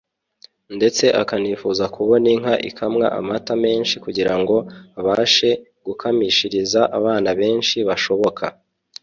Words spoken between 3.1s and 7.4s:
amata menshi kugira ngo abashe gukamishiriza abana